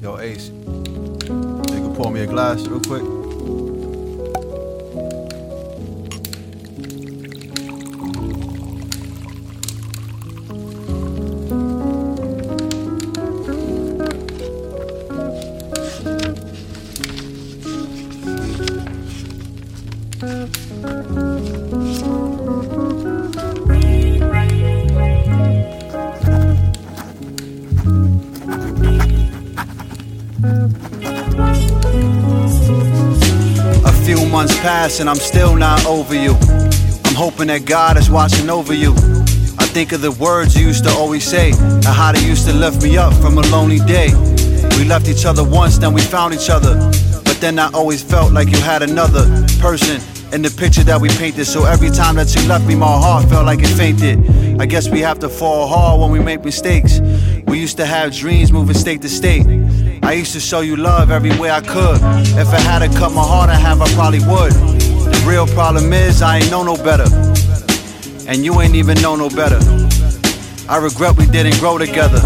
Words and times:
Yo, 0.00 0.18
Ace, 0.18 0.48
you 0.48 0.54
can 1.26 1.94
pour 1.94 2.10
me 2.10 2.20
a 2.20 2.26
glass 2.26 2.66
real 2.66 2.80
quick. 2.80 3.19
A 33.84 33.92
few 34.04 34.26
months 34.26 34.56
pass 34.60 35.00
and 35.00 35.08
I'm 35.08 35.16
still 35.16 35.56
not 35.56 35.84
over 35.86 36.14
you. 36.14 36.34
I'm 37.04 37.14
hoping 37.14 37.48
that 37.48 37.64
God 37.64 37.96
is 37.96 38.10
watching 38.10 38.50
over 38.50 38.74
you. 38.74 38.92
I 39.58 39.66
think 39.72 39.92
of 39.92 40.00
the 40.00 40.12
words 40.12 40.56
you 40.56 40.66
used 40.66 40.84
to 40.84 40.90
always 40.90 41.24
say, 41.24 41.52
and 41.52 41.84
how 41.84 42.12
they 42.12 42.24
used 42.24 42.46
to 42.46 42.52
lift 42.52 42.82
me 42.82 42.96
up 42.96 43.12
from 43.14 43.38
a 43.38 43.42
lonely 43.48 43.78
day. 43.78 44.10
We 44.78 44.84
left 44.84 45.08
each 45.08 45.24
other 45.26 45.44
once, 45.44 45.78
then 45.78 45.92
we 45.92 46.00
found 46.00 46.34
each 46.34 46.50
other. 46.50 46.74
But 47.24 47.38
then 47.40 47.58
I 47.58 47.70
always 47.72 48.02
felt 48.02 48.32
like 48.32 48.48
you 48.48 48.58
had 48.58 48.82
another 48.82 49.24
person 49.60 50.00
in 50.32 50.42
the 50.42 50.50
picture 50.50 50.84
that 50.84 51.00
we 51.00 51.08
painted. 51.08 51.44
So 51.46 51.64
every 51.64 51.90
time 51.90 52.16
that 52.16 52.34
you 52.34 52.46
left 52.48 52.66
me, 52.66 52.74
my 52.74 52.86
heart 52.86 53.28
felt 53.28 53.46
like 53.46 53.60
it 53.60 53.68
fainted. 53.68 54.60
I 54.60 54.66
guess 54.66 54.88
we 54.88 55.00
have 55.00 55.18
to 55.20 55.28
fall 55.28 55.66
hard 55.66 56.00
when 56.00 56.10
we 56.10 56.20
make 56.20 56.44
mistakes. 56.44 57.00
We 57.46 57.58
used 57.58 57.76
to 57.78 57.86
have 57.86 58.14
dreams 58.14 58.52
moving 58.52 58.76
state 58.76 59.02
to 59.02 59.08
state. 59.08 59.46
I 60.10 60.14
used 60.14 60.32
to 60.32 60.40
show 60.40 60.58
you 60.58 60.74
love 60.74 61.12
every 61.12 61.30
way 61.38 61.52
I 61.52 61.60
could. 61.60 62.00
If 62.36 62.48
I 62.48 62.58
had 62.58 62.80
to 62.80 62.88
cut 62.98 63.12
my 63.12 63.22
heart 63.22 63.48
in 63.48 63.54
have, 63.54 63.80
I 63.80 63.88
probably 63.94 64.18
would. 64.18 64.50
The 64.50 65.24
real 65.24 65.46
problem 65.46 65.92
is 65.92 66.20
I 66.20 66.38
ain't 66.38 66.50
know 66.50 66.64
no 66.64 66.74
better. 66.74 67.06
And 68.26 68.44
you 68.44 68.60
ain't 68.60 68.74
even 68.74 69.00
know 69.00 69.14
no 69.14 69.28
better. 69.28 69.60
I 70.68 70.78
regret 70.78 71.16
we 71.16 71.26
didn't 71.26 71.60
grow 71.60 71.78
together. 71.78 72.18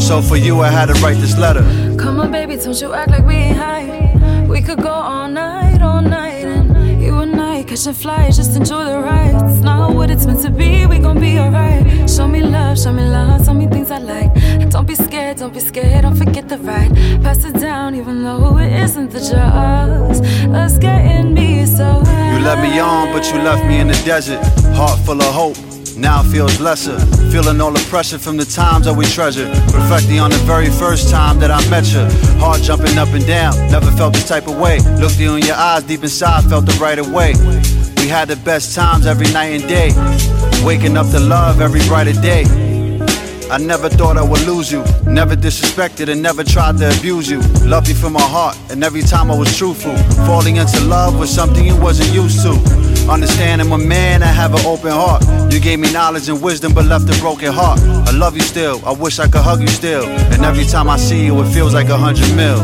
So 0.00 0.20
for 0.20 0.36
you, 0.36 0.58
I 0.62 0.70
had 0.70 0.86
to 0.86 0.94
write 0.94 1.18
this 1.18 1.38
letter. 1.38 1.62
Come 1.96 2.18
on, 2.18 2.32
baby, 2.32 2.56
don't 2.56 2.80
you 2.80 2.92
act 2.92 3.12
like 3.12 3.24
we 3.24 3.36
ain't 3.36 3.56
high. 3.56 4.46
We 4.48 4.60
could 4.60 4.82
go 4.82 4.90
all 4.90 5.28
night, 5.28 5.80
all 5.80 6.02
night, 6.02 6.46
and 6.46 7.00
you 7.00 7.16
and 7.18 7.40
I 7.40 7.62
catching 7.62 7.92
flights, 7.92 8.38
just 8.38 8.56
enjoy 8.56 8.84
the 8.86 8.98
ride. 8.98 9.36
It's 9.48 9.60
not 9.60 9.94
what 9.94 10.10
it's 10.10 10.26
meant 10.26 10.40
to 10.42 10.50
be. 10.50 10.84
We 10.86 10.98
gon' 10.98 11.20
be 11.20 11.38
alright. 11.38 12.10
Show 12.10 12.26
me 12.26 12.42
love, 12.42 12.76
show 12.76 12.92
me 12.92 13.04
love, 13.04 13.44
tell 13.44 13.54
me 13.54 13.68
things 13.68 13.92
I 13.92 13.98
like. 13.98 14.32
Don't 14.70 14.86
be 14.86 14.94
scared, 14.94 15.38
don't 15.38 15.52
be 15.52 15.60
scared, 15.60 16.02
don't 16.02 16.16
forget 16.16 16.48
the 16.48 16.58
ride. 16.58 16.87
Pass 17.98 18.06
it 18.06 18.22
down, 18.22 18.22
even 18.22 18.22
though 18.22 18.58
it 18.58 18.72
isn't 18.72 19.10
the 19.10 19.18
drugs. 19.18 20.20
That's 20.48 20.78
getting 20.78 21.34
me 21.34 21.66
so 21.66 22.02
high. 22.04 22.38
You 22.38 22.44
let 22.44 22.60
me 22.60 22.78
on, 22.78 23.12
but 23.12 23.26
you 23.32 23.40
left 23.42 23.66
me 23.66 23.80
in 23.80 23.88
the 23.88 24.00
desert. 24.04 24.42
Heart 24.74 25.00
full 25.00 25.20
of 25.20 25.34
hope. 25.34 25.56
Now 25.96 26.22
feels 26.22 26.60
lesser. 26.60 26.98
Feeling 27.32 27.60
all 27.60 27.72
the 27.72 27.84
pressure 27.90 28.18
from 28.18 28.36
the 28.36 28.44
times 28.44 28.86
that 28.86 28.94
we 28.94 29.04
treasure. 29.04 29.48
Reflecting 29.74 30.20
on 30.20 30.30
the 30.30 30.38
very 30.46 30.70
first 30.70 31.10
time 31.10 31.40
that 31.40 31.50
I 31.50 31.60
met 31.70 31.92
you. 31.92 32.06
Heart 32.38 32.62
jumping 32.62 32.98
up 32.98 33.08
and 33.08 33.26
down. 33.26 33.54
Never 33.70 33.90
felt 33.92 34.14
this 34.14 34.28
type 34.28 34.46
of 34.46 34.58
way. 34.58 34.78
Looked 35.00 35.18
you 35.18 35.34
in 35.34 35.42
your 35.42 35.56
eyes 35.56 35.82
deep 35.82 36.02
inside, 36.02 36.44
felt 36.44 36.68
it 36.68 36.78
right 36.78 36.98
away. 36.98 37.34
We 37.96 38.06
had 38.06 38.28
the 38.28 38.36
best 38.44 38.76
times 38.76 39.06
every 39.06 39.30
night 39.32 39.60
and 39.60 39.68
day. 39.68 39.90
Waking 40.64 40.96
up 40.96 41.10
to 41.10 41.18
love 41.20 41.60
every 41.60 41.80
brighter 41.88 42.12
day. 42.12 42.44
I 43.50 43.56
never 43.56 43.88
thought 43.88 44.16
I 44.18 44.22
would 44.22 44.44
lose 44.46 44.70
you. 44.70 44.84
Never 45.06 45.34
disrespected 45.34 46.08
and 46.08 46.22
never 46.22 46.44
tried 46.44 46.76
to 46.78 46.88
abuse 46.96 47.30
you. 47.30 47.40
Loved 47.64 47.88
you 47.88 47.94
from 47.94 48.12
my 48.12 48.22
heart, 48.22 48.58
and 48.70 48.84
every 48.84 49.00
time 49.02 49.30
I 49.30 49.38
was 49.38 49.56
truthful. 49.56 49.96
Falling 50.26 50.56
into 50.56 50.80
love 50.84 51.18
was 51.18 51.30
something 51.30 51.64
you 51.64 51.76
wasn't 51.80 52.12
used 52.12 52.42
to. 52.42 52.52
Understand 53.10 53.62
I'm 53.62 53.72
a 53.72 53.78
man, 53.78 54.22
I 54.22 54.26
have 54.26 54.52
an 54.52 54.66
open 54.66 54.92
heart. 54.92 55.24
You 55.52 55.60
gave 55.60 55.78
me 55.78 55.90
knowledge 55.92 56.28
and 56.28 56.42
wisdom, 56.42 56.74
but 56.74 56.84
left 56.84 57.08
a 57.08 57.18
broken 57.20 57.52
heart. 57.52 57.80
I 57.80 58.10
love 58.10 58.34
you 58.34 58.42
still, 58.42 58.84
I 58.84 58.92
wish 58.92 59.18
I 59.18 59.26
could 59.28 59.40
hug 59.40 59.60
you 59.62 59.68
still. 59.68 60.04
And 60.04 60.44
every 60.44 60.64
time 60.64 60.90
I 60.90 60.98
see 60.98 61.24
you, 61.24 61.40
it 61.40 61.50
feels 61.52 61.72
like 61.72 61.88
a 61.88 61.96
hundred 61.96 62.34
mil. 62.36 62.58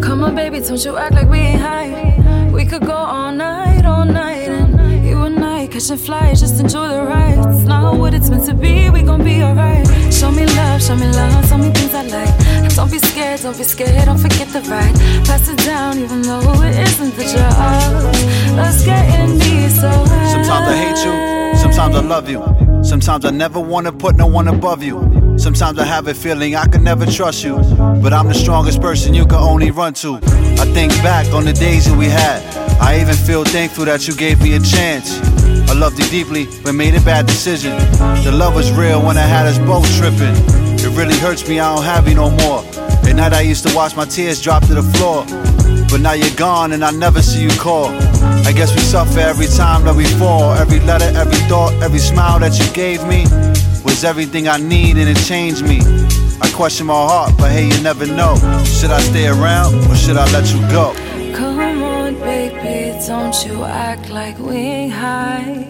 Come 0.00 0.24
on, 0.24 0.34
baby, 0.34 0.60
don't 0.60 0.82
you 0.82 0.96
act 0.96 1.14
like 1.14 1.28
we 1.28 1.38
ain't 1.38 1.60
high. 1.60 2.50
We 2.50 2.64
could 2.64 2.86
go 2.86 2.96
all 2.96 3.32
night, 3.32 3.84
all 3.84 4.06
night, 4.06 4.48
and 4.48 5.06
you 5.06 5.18
and 5.22 5.44
I 5.44 5.66
catching 5.66 5.98
flights, 5.98 6.40
just 6.40 6.60
enjoy 6.60 6.88
the 6.88 7.02
ride. 7.02 7.38
It's 7.52 7.64
not 7.64 7.98
what 7.98 8.14
it's 8.14 8.30
meant 8.30 8.46
to 8.46 8.54
be. 8.54 8.88
We 8.88 9.02
gon' 9.02 9.22
be 9.22 9.42
alright. 9.42 9.83
Don't 13.42 13.56
be 13.56 13.64
scared, 13.64 14.04
don't 14.04 14.18
forget 14.18 14.48
the 14.48 14.60
ride. 14.62 14.94
Pass 15.26 15.48
it 15.48 15.58
down, 15.58 15.98
even 15.98 16.22
though 16.22 16.40
it 16.62 16.76
isn't 16.76 17.16
the 17.16 17.24
drugs. 17.24 18.24
That's 18.54 18.84
getting 18.84 19.38
me 19.38 19.68
so 19.68 19.88
high. 19.88 20.32
Sometimes 20.32 20.68
I 20.68 20.76
hate 20.76 21.00
you, 21.04 21.58
sometimes 21.58 21.96
I 21.96 22.00
love 22.00 22.28
you. 22.28 22.42
Sometimes 22.84 23.24
I 23.24 23.30
never 23.30 23.58
wanna 23.58 23.92
put 23.92 24.16
no 24.16 24.26
one 24.26 24.46
above 24.48 24.82
you. 24.82 25.36
Sometimes 25.36 25.78
I 25.78 25.84
have 25.84 26.06
a 26.06 26.14
feeling 26.14 26.54
I 26.54 26.66
can 26.66 26.84
never 26.84 27.06
trust 27.06 27.42
you. 27.42 27.56
But 28.02 28.12
I'm 28.12 28.28
the 28.28 28.34
strongest 28.34 28.80
person 28.80 29.14
you 29.14 29.24
can 29.24 29.38
only 29.38 29.70
run 29.70 29.94
to. 29.94 30.16
I 30.62 30.66
think 30.72 30.92
back 31.02 31.26
on 31.32 31.44
the 31.44 31.52
days 31.52 31.86
that 31.86 31.96
we 31.96 32.06
had. 32.06 32.42
I 32.80 33.00
even 33.00 33.14
feel 33.14 33.44
thankful 33.44 33.86
that 33.86 34.06
you 34.06 34.14
gave 34.14 34.40
me 34.42 34.54
a 34.54 34.60
chance. 34.60 35.18
I 35.70 35.74
loved 35.74 35.98
you 35.98 36.08
deeply, 36.10 36.46
but 36.62 36.74
made 36.74 36.94
a 36.94 37.00
bad 37.00 37.26
decision. 37.26 37.72
The 38.22 38.32
love 38.32 38.54
was 38.54 38.70
real 38.72 39.02
when 39.02 39.16
I 39.16 39.26
had 39.26 39.46
us 39.46 39.58
both 39.58 39.90
tripping. 39.96 40.36
It 40.78 40.96
really 40.96 41.18
hurts 41.18 41.48
me, 41.48 41.58
I 41.58 41.74
don't 41.74 41.84
have 41.84 42.06
you 42.06 42.14
no 42.14 42.30
more. 42.30 42.93
At 43.06 43.16
night 43.16 43.32
I 43.32 43.42
used 43.42 43.66
to 43.66 43.74
watch 43.74 43.96
my 43.96 44.04
tears 44.04 44.40
drop 44.42 44.64
to 44.66 44.74
the 44.74 44.82
floor. 44.82 45.24
But 45.90 46.00
now 46.00 46.12
you're 46.12 46.34
gone 46.36 46.72
and 46.72 46.84
I 46.84 46.90
never 46.90 47.22
see 47.22 47.42
you 47.42 47.50
call. 47.50 47.86
I 48.46 48.52
guess 48.52 48.74
we 48.74 48.80
suffer 48.80 49.20
every 49.20 49.46
time 49.46 49.84
that 49.84 49.94
we 49.94 50.04
fall. 50.18 50.52
Every 50.54 50.80
letter, 50.80 51.10
every 51.16 51.38
thought, 51.48 51.72
every 51.82 52.00
smile 52.00 52.40
that 52.40 52.58
you 52.58 52.66
gave 52.72 53.06
me 53.06 53.24
was 53.84 54.02
everything 54.02 54.48
I 54.48 54.56
need 54.56 54.96
and 54.96 55.08
it 55.08 55.16
changed 55.24 55.62
me. 55.62 55.80
I 56.40 56.50
question 56.52 56.86
my 56.86 56.94
heart, 56.94 57.32
but 57.38 57.52
hey, 57.52 57.68
you 57.68 57.82
never 57.82 58.06
know. 58.06 58.34
Should 58.64 58.90
I 58.90 59.00
stay 59.00 59.28
around 59.28 59.74
or 59.88 59.94
should 59.94 60.16
I 60.16 60.30
let 60.32 60.52
you 60.52 60.60
go? 60.72 60.94
Come 61.36 61.82
on, 61.82 62.14
baby, 62.14 62.98
don't 63.06 63.46
you 63.46 63.64
act 63.64 64.10
like 64.10 64.38
we 64.38 64.56
ain't 64.56 64.92
high. 64.92 65.66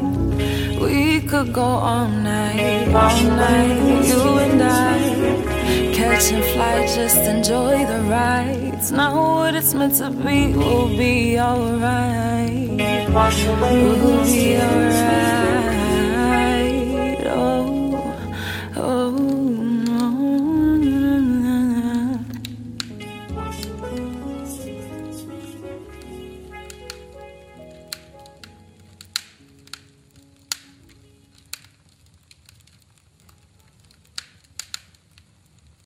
We 0.81 1.21
could 1.21 1.53
go 1.53 1.63
all 1.63 2.09
night, 2.09 2.89
all 2.89 3.23
night, 3.37 4.07
you 4.07 4.39
and 4.39 4.63
I. 4.63 5.54
Catching 6.25 6.43
just 6.87 7.19
enjoy 7.19 7.85
the 7.85 8.01
ride. 8.09 8.81
Not 8.91 9.15
what 9.15 9.55
it's 9.55 9.75
meant 9.75 9.97
to 9.97 10.09
be, 10.09 10.55
we'll 10.55 10.89
be 10.89 11.39
alright. 11.39 12.71
We'll 12.71 14.25
be 14.25 14.57
alright. 14.57 15.24